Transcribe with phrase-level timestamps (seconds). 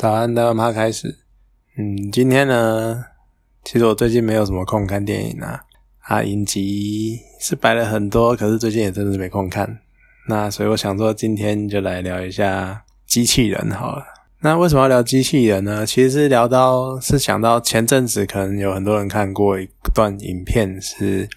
[0.00, 1.14] 早安，大妈开始。
[1.76, 3.04] 嗯，今天呢，
[3.62, 5.60] 其实我最近没有什么空看电影啊，
[5.98, 9.80] 啊，影集是摆了很多，可是最近也真的是没空看。
[10.26, 14.02] 那所以我想说，今天就来聊一下机器人好了。
[14.40, 15.84] 那为什么要聊机器人呢？
[15.84, 21.28] 其实是聊到是想到前阵子可能有很多人看过一段影片，是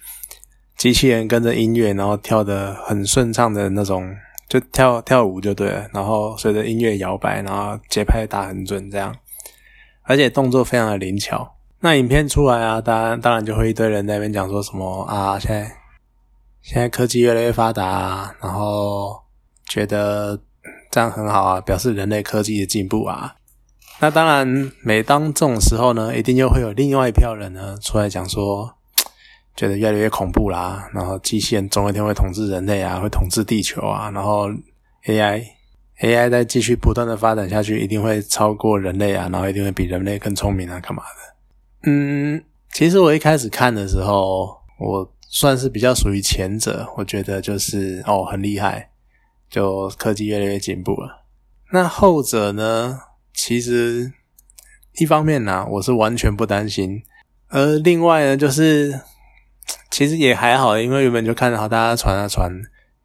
[0.78, 4.16] 机器人跟着音乐，然后跳的很顺畅的那种。
[4.54, 9.12] 就跳跳舞就对了，然后随着音乐摇摆，然后节拍打很准，这样，
[10.04, 11.56] 而且动作非常的灵巧。
[11.80, 15.68] 那影片出来啊，当然当然就会一堆人在那边讲说什么啊，现在
[16.62, 19.20] 现在科技越来越发达，啊然后
[19.66, 20.40] 觉得
[20.88, 23.34] 这样很好啊，表示人类科技的进步啊。
[23.98, 28.76] 那当然，每当这种时候呢，一定又会有另外一票人呢出来讲说。
[29.56, 34.48] 觉得越来越恐怖啦，然后机器人总有一天会统治人类啊，会统治地球啊，然后
[35.06, 35.44] AI
[36.00, 41.88] AI 再继续不断的发展下去，一定会超过人类啊，然后一定会比人类更聪明啊，干嘛的？
[41.88, 48.90] 嗯，其实我一开始看的时候，我算是比较属于前者，我觉得就是哦很厉害，
[49.48, 51.22] 就科技越来越进步了。
[51.70, 52.98] 那后者呢，
[53.32, 54.12] 其实
[54.98, 57.04] 一方面呢，我是完全不担心，
[57.50, 59.00] 而另外呢，就是。
[59.94, 62.50] 其实也还好，因为原本就看到大家传啊传，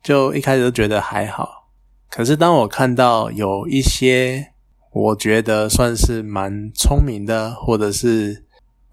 [0.02, 1.68] 就一开始都觉得还好。
[2.10, 4.54] 可是当我看到有一些
[4.92, 8.44] 我觉得算是蛮聪明的，或者是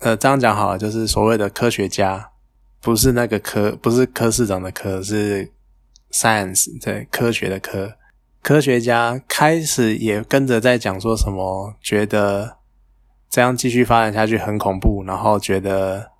[0.00, 2.32] 呃这样讲好了，就是所谓的科学家，
[2.82, 5.50] 不是那个科，不是科市长的科，是
[6.12, 7.94] science 对科学的科，
[8.42, 12.58] 科学家开始也跟着在讲说什么，觉得
[13.30, 16.14] 这样继续发展下去很恐怖，然后觉得。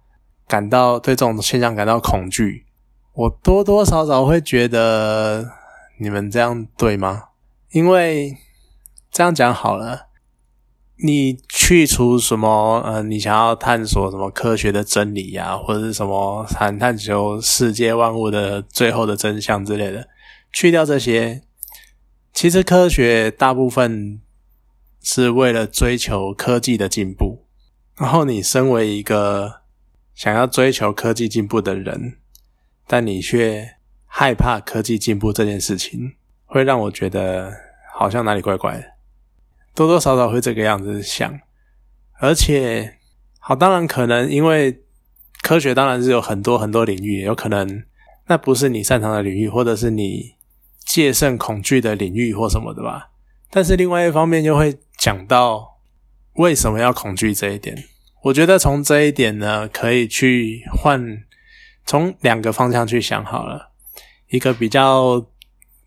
[0.49, 2.67] 感到对这种现象感到恐惧，
[3.15, 5.51] 我多多少少会觉得
[5.99, 7.25] 你们这样对吗？
[7.73, 8.37] 因为
[9.11, 10.07] 这样讲好了，
[11.05, 20.09] 你去除什么呃，你想要探索什么科学的真理呀，或者是什么探探求世界万物的最后的真相之类的，
[20.53, 21.43] 去掉这些，
[22.33, 24.21] 其实科学大部分
[25.03, 27.45] 是为了追求科技的进步，
[27.97, 29.66] 然后你身为一个。
[30.17, 32.17] 想要追求科技进步的人，
[32.87, 36.15] 但你却害怕科技进步这件事情，
[36.47, 37.53] 会让我觉得
[37.93, 38.85] 好像哪里怪怪的，
[39.75, 41.39] 多多少少会这个样子想。
[42.19, 42.97] 而且，
[43.39, 44.83] 好，当然可能因为
[45.43, 47.85] 科学当然是有很多很多领域，有可能
[48.29, 50.37] 那不是你擅长的领域，或者是你
[50.87, 53.11] 戒慎恐惧的领域或什么的吧。
[53.51, 55.79] 但是另外一方面又会讲到
[56.37, 57.85] 为什么要恐惧这一点。
[58.27, 61.01] 我觉得从这一点呢，可以去换
[61.85, 63.71] 从两个方向去想好了，
[64.31, 65.25] 一个比较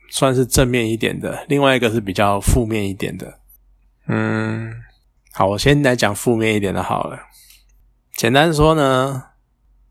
[0.09, 3.39] 算是正面一点的，另外一个是比较负面一点的。
[4.07, 4.71] 嗯，
[5.33, 7.19] 好，我先来讲负面一点的好了。
[8.15, 9.21] 简单说呢，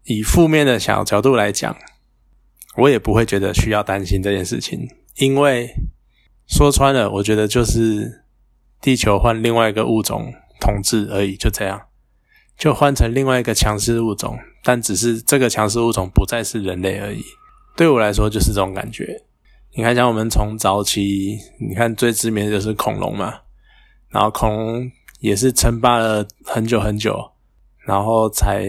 [0.04, 1.76] 以负面的小角度来讲，
[2.78, 5.69] 我也不会觉得需要担心这件事情，因为
[6.47, 8.25] 说穿了，我觉得就是
[8.80, 11.88] 地球换另外一个物种统治而已，就这样。
[12.59, 17.23] 就换成另外一个强势物种，但只是这个强势物种不再是人类而已。
[17.77, 19.23] 对我来说就是这种感觉。
[19.75, 23.33] 你看，像我们从早期，你看最知名的就是恐龙嘛，
[24.09, 27.17] 然后恐龙也是称霸了很久很久，
[27.87, 28.67] 然后才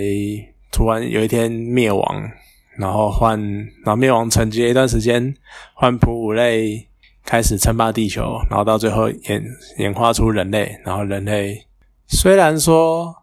[0.71, 2.31] 突然有一天灭亡，
[2.77, 3.41] 然后换，
[3.83, 5.33] 然后灭亡承接一段时间，
[5.73, 6.87] 换哺乳类
[7.25, 9.43] 开始称霸地球，然后到最后演
[9.79, 11.65] 演化出人类，然后人类
[12.07, 13.15] 虽然说。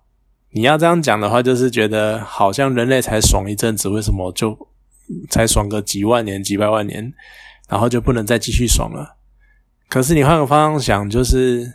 [0.56, 4.56] 你要这样讲的话，就是觉得好像人类才爽一阵子，为什么就
[5.28, 7.12] 才爽个几万年、几百万年，
[7.68, 9.16] 然后就不能再继续爽了？
[9.90, 11.74] 可是你换个方向想，就是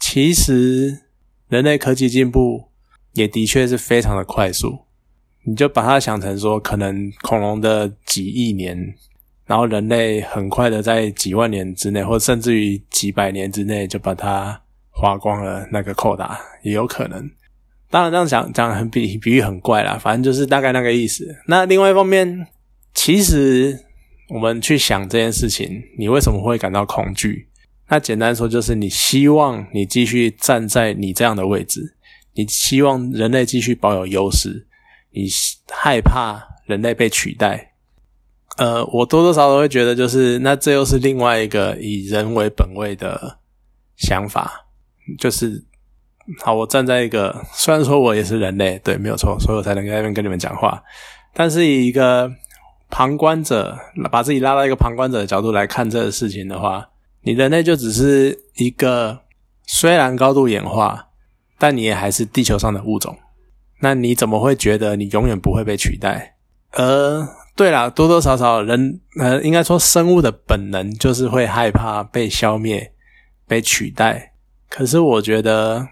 [0.00, 1.02] 其实
[1.46, 2.64] 人类科技进步
[3.12, 4.80] 也的确是非常的快速。
[5.44, 8.96] 你就把它想成说，可能恐龙的几亿年，
[9.46, 17.30] 然后人类很快的在几万年之内，或甚至于几百年之内就把它花光了那个扣打，也有可能。
[17.90, 21.24] 当然这样讲讲很比比喻很怪啦，反正就是大概那个意思。
[21.46, 22.46] 那另外一方面，
[22.92, 23.78] 其实
[24.28, 27.48] 我们去想这件事情，你为什么会感到恐惧？
[27.88, 31.96] 那简单说就是你希望你继续站在你这样的位置，
[32.34, 34.66] 你希望人类继续保有优势，
[35.12, 35.26] 你
[35.70, 37.72] 害怕人类被取代。
[38.58, 43.38] 呃，我多多少少会觉得，就是那这又是另外一个以人为本位的
[43.96, 44.66] 想法，
[45.18, 45.64] 就是。
[46.42, 50.82] 好，我站在一个虽然说我也是人类，对，没有错，所以我才能在那边跟你们讲话。
[51.34, 52.30] 但是以一个
[52.90, 53.76] 旁观者，
[54.10, 56.88] 把自己拉到一个旁观者的角度来看这个事情的话，
[57.22, 59.20] 你人类就只是一个
[59.66, 61.08] 虽然高度演化，
[61.58, 63.16] 但你也还是地球上的物种。
[63.80, 66.34] 那你怎么会觉得你永远不会被取代？
[66.72, 67.26] 呃
[67.56, 72.92] 对了，多多少少人，呃，应该说生物的本能就是会害怕被消灭、
[73.46, 74.32] 被取代。
[74.68, 75.84] 可是我觉得，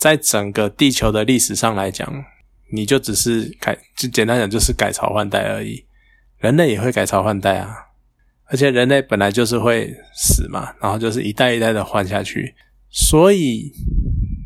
[0.00, 2.24] 在整个地球的历史上来讲，
[2.72, 5.84] 你就只是改，就简单讲就是改朝换代而已。
[6.38, 7.68] 人类也会改朝换代啊，
[8.46, 12.54] 而且人类本来就是会死嘛，然后就是一代一代的换下去。
[12.88, 13.70] 所以，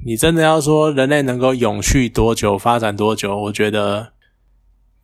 [0.05, 4.12] 你真的要说人类能够永续多久、发展多久，我觉得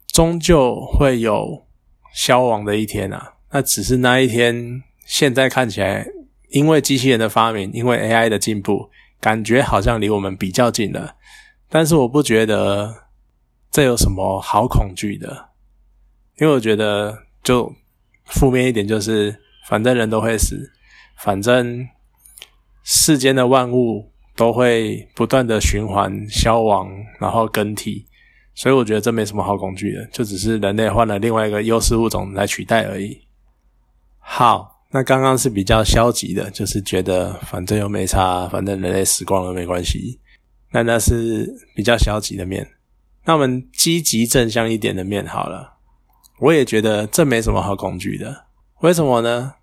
[0.09, 1.65] 终究会有
[2.13, 3.35] 消亡的一天啊。
[3.53, 6.05] 那只是那一天，现在看起来，
[6.49, 11.17] 因为机器人的发明，因为 AI 的进步，感觉好像离我们比较近了。
[11.69, 13.09] 但是我不觉得。
[13.73, 15.51] 这有什么好恐惧的？
[16.41, 17.73] 因为我觉得，就
[18.25, 20.73] 负面一点就是，反正人都会死，
[21.17, 21.87] 反正
[22.83, 26.91] 世间的万物都会不断的循环消亡，
[27.21, 28.09] 然后更替，
[28.57, 33.23] 所以我觉得这没什么好恐惧的，就只是人类换了另外一个优势物种来取代而已。
[34.19, 40.19] 好，那刚刚是比较消极的，就是觉得反正又没差，反正人类死光了没关系，
[40.73, 42.69] 那那是比较消极的面。
[43.25, 45.75] 那我们积极正向一点的面好了，
[46.41, 48.47] 我也觉得这没什么好恐惧的。
[48.81, 49.55] 为什么呢？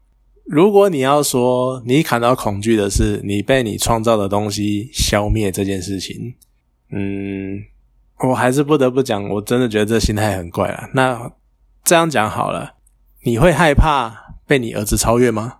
[0.45, 6.35] 如果你要说你感到恐惧的是你被你创造的东西消灭这件事情，
[6.91, 7.61] 嗯，
[8.29, 10.87] 我还是不得不讲，我真的觉得这心态很怪啊。
[10.93, 11.29] 那
[11.83, 12.75] 这样讲好了，
[13.23, 15.57] 你会害怕被你儿子超越吗？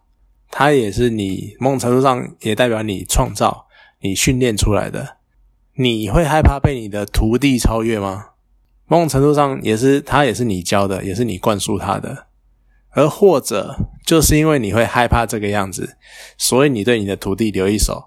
[0.49, 3.67] 他也是你某种程度上也代表你创造、
[3.99, 5.17] 你训练出来的。
[5.75, 8.29] 你会害怕被你的徒弟超越吗？
[8.87, 12.27] 某种程度上也是，他也是你教的，也是你灌输他的。
[12.91, 13.75] 而或者
[14.05, 15.97] 就是因为你会害怕这个样子，
[16.37, 18.05] 所以你对你的徒弟留一手，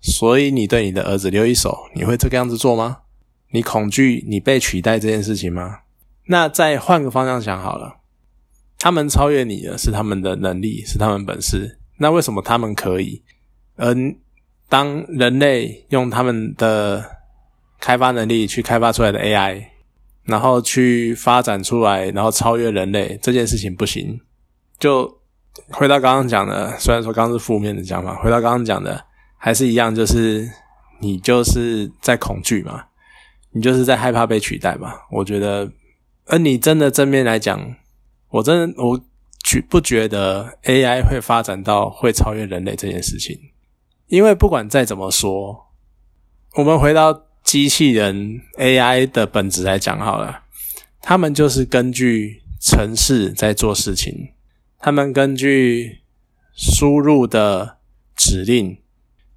[0.00, 3.02] 所以你对你的儿子留一手，你会这个样子做吗？
[3.50, 5.80] 你恐惧你被取代这件事情吗？
[6.26, 7.98] 那再换个方向想好了，
[8.82, 11.78] 他们超越你的是他们的能力，是他们本事。
[11.98, 13.22] 那为什么他们可以？
[13.76, 13.94] 而
[14.68, 17.04] 当人类用他们的
[17.78, 19.62] 开发能力去开发出来的 AI，
[20.24, 24.18] 然后去发展出来，然后超越人类这件事情不行。
[24.80, 25.08] 就
[25.68, 29.00] 回到刚刚讲的，虽然说刚刚是负面的讲法，回到刚刚讲的，
[29.38, 30.50] 还是一样，就是
[31.00, 32.82] 你就是在恐惧嘛，
[33.52, 34.94] 你就是在害怕被取代嘛。
[35.12, 35.70] 我觉得，
[36.26, 37.76] 而你真的正面来讲，
[38.32, 38.98] 我真的我
[39.44, 43.38] 觉不觉得 AI 会发展到会超越人类这件事情。
[44.06, 45.68] 因为不管再怎么说，
[46.56, 50.44] 我们回到机器人 AI 的本质来讲好了，
[51.00, 54.32] 他们就是根据程式在做事情，
[54.78, 56.00] 他们根据
[56.54, 57.78] 输入的
[58.16, 58.78] 指令，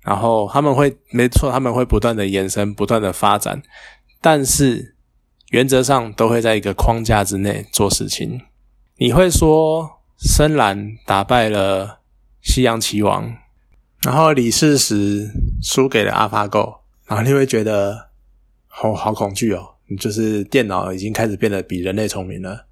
[0.01, 3.61] 然后他们会没错，他们会不断的延伸，不断的发展，
[4.21, 4.95] 但是
[5.49, 8.41] 原则上都会在一个框架之内做事情。
[8.97, 11.99] 你会说深蓝打败了
[12.41, 13.35] 西洋棋王？
[14.01, 15.29] 然后李世石
[15.61, 18.11] 输给了阿法狗然后你会觉得
[18.67, 22.67] 好好恐惧哦，就是电脑已经开始变得比人类聪明了，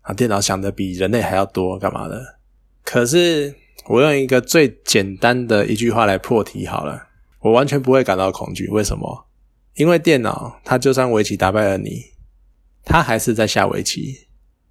[0.00, 2.38] 啊，电脑想的比人类还要多，干嘛的？
[2.82, 3.54] 可是
[3.86, 7.06] 我用一个最简单的一句话来破题好了，
[7.38, 8.66] 我完全不会感到恐惧。
[8.66, 9.26] 为什么？
[9.74, 12.02] 因为电脑它就算围棋打败了你，
[12.84, 14.26] 它还是在下围棋。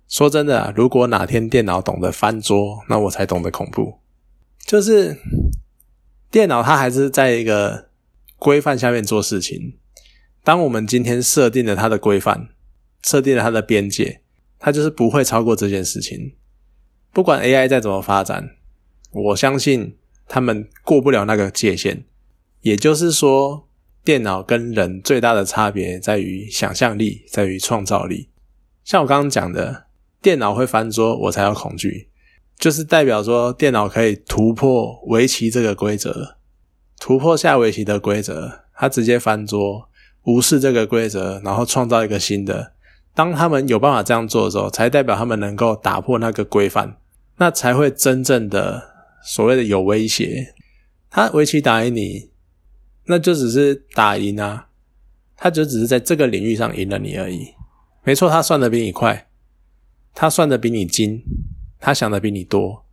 [0.07, 3.99] 说真的，如果哪天电脑懂得翻桌，那我才懂得恐怖，
[4.65, 5.17] 就是。
[6.29, 7.87] 电脑它还是在一个
[8.37, 9.77] 规范下面做事情。
[10.43, 12.49] 当我们今天设定了它的规范，
[13.01, 14.21] 设定了它的边界，
[14.59, 16.35] 它就是不会超过这件事情。
[17.13, 18.57] 不管 AI 再怎么发展，
[19.11, 19.95] 我相信
[20.27, 22.03] 他们过不了那个界限。
[22.59, 23.69] 也就是说，
[24.03, 28.27] 电脑跟人最大的差别在于想象力，在于创造力。
[28.83, 29.86] 像我刚刚讲的，
[30.21, 32.09] 电脑会翻桌，我才要恐惧。
[32.57, 36.37] 就是代表说，电脑可以突破围棋这个规则，
[36.99, 39.87] 突破下围棋的规则，它直接翻桌，
[40.23, 42.73] 无视这个规则，然后创造一个新的。
[43.13, 46.97] 当他们有办法这样做的时候，才代表他们能够打破那个规范，
[47.37, 48.83] 那才会真正的
[49.23, 50.55] 所谓的有威胁。
[51.09, 52.31] 他围棋打赢你，
[53.05, 54.69] 那就只是打赢啊，
[55.35, 57.53] 他就只是在这个领域上赢了你而已。
[58.03, 59.26] 没错，他算的比你快，
[60.17, 61.21] 他算的比你精。
[61.79, 62.83] 他想的比你多，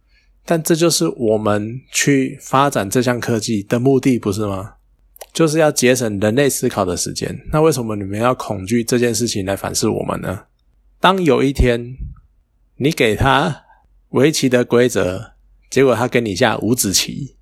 [0.44, 4.74] 但这就是我们去发展这项科技的目的，不是吗？
[5.32, 7.34] 就是要节省人类思考的时间。
[7.50, 10.44] 那为什么你们要恐惧这件事情来反噬我们呢？
[11.00, 11.96] 当有一天
[12.76, 13.64] 你给他
[14.10, 15.32] 围棋的规则，
[15.70, 17.36] 结果他跟你下五子棋，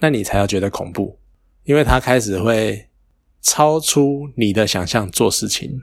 [0.00, 1.18] 那你才要觉得恐怖，
[1.64, 2.88] 因为他开始会
[3.42, 5.78] 超出你的想象做事情。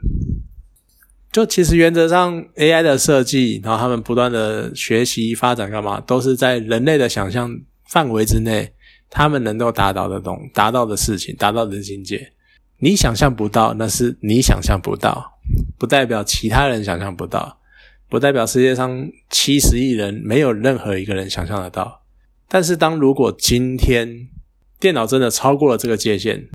[1.35, 7.53] 就其实原则上，AI 的设计，然后他们不断的学习发展，干嘛都是在人类的想象
[7.89, 8.71] 范围之内，
[9.09, 12.31] 他们能够达到的东达到的事情，达到的境界，
[12.77, 15.29] 你想象不到，那是你想象不到，
[15.77, 17.59] 不代表其他人想象不到，
[18.07, 22.01] 不代表世界上七十亿人没有任何一个人想象得到。
[22.47, 24.29] 但是，当如果今天
[24.79, 26.47] 电脑真的超过了这个界限，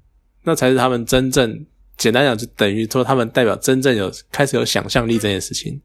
[0.44, 1.66] 那才是他们真正。
[2.00, 5.82] 简单讲，就等于说他们代表真正有开始有想象力这件事情。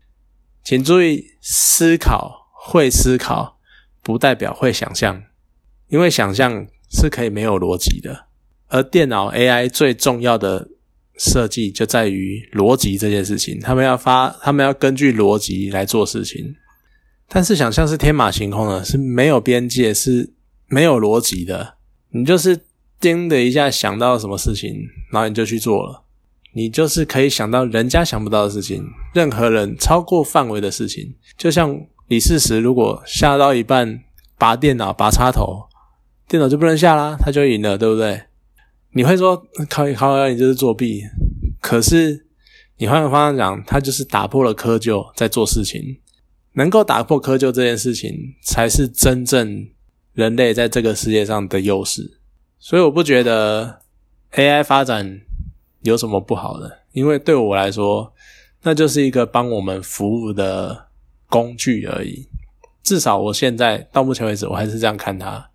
[0.63, 3.59] 请注意，思考会思考，
[4.01, 5.21] 不代表会想象，
[5.89, 8.27] 因为想象是可以没有逻辑的。
[8.69, 10.69] 而电脑 AI 最重要的
[11.17, 16.55] 设计就在于逻辑这件事情，他们要发，他们要根据逻辑来做事情。
[17.27, 20.31] 但是想象是天马行空的，是没有边界，是
[20.67, 21.75] 没有逻辑的。
[22.11, 22.57] 你就是
[23.01, 24.79] 叮的一下想到什么事情，
[25.11, 26.04] 然后你就去做了。
[26.57, 28.81] 你就是可以想到人家想不到的事情，
[29.13, 34.05] 任何人超过范围的事情，就像李世石如果下到一半
[34.37, 35.67] 拔电脑拔插头，
[36.29, 38.21] 电脑就不能下啦，他就赢了，对不对？
[38.93, 41.03] 你会说考一靠，你就是作弊。
[41.59, 42.25] 可是
[42.77, 45.99] 你换个方向讲，他就是打破了窠臼在做事情，
[46.53, 49.67] 能够打破窠臼这件事情，才是真正
[50.13, 52.21] 人类在这个世界上的优势。
[52.57, 53.81] 所以我不觉得
[54.31, 55.19] AI 发展。
[55.85, 56.79] 有什么不好的？
[56.91, 58.11] 因为对我来说，
[58.63, 60.87] 那就是一个帮我们服务的
[61.29, 62.27] 工具而已。
[62.83, 65.49] 至少我现在到目前为止，我还是这样看它。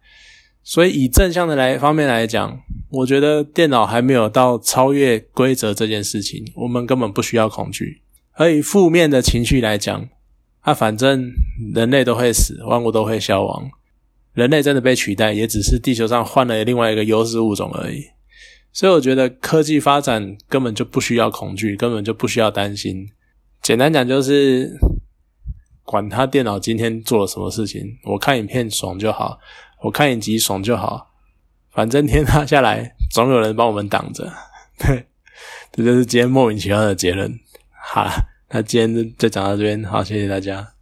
[0.62, 2.60] 所以以正向的来方面来讲，
[2.90, 8.02] 我觉得电脑还没有到超越规则这件事情，我们根本不需要恐惧。
[8.32, 10.08] 而以负面的情绪来讲，
[10.60, 11.30] 啊，反正
[11.74, 13.70] 人类都会死，万物都会消亡，
[14.34, 18.04] 人类真的被取代，也只是地球上换了另外一个优势物种而已。
[18.72, 23.08] 所以我觉得科技发展根本就不需要恐惧，根本就不需要担心。
[23.60, 24.70] 简单讲就是，
[25.82, 29.38] 管他电脑今天做了什么事情，我看影片爽就好，
[29.82, 31.10] 我看影集爽就好，
[31.72, 34.32] 反正天塌下来总有人帮我们挡着。
[34.78, 35.06] 对，
[35.72, 37.38] 这就是今天莫名其妙的结论。
[37.72, 38.08] 好，
[38.50, 40.74] 那今天就讲到这边，好，谢谢大家。